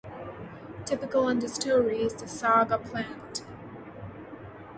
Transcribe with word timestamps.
Typical 0.83 1.25
understory 1.25 1.99
is 1.99 2.15
the 2.15 2.27
Saga 2.27 2.79
plant. 2.79 3.43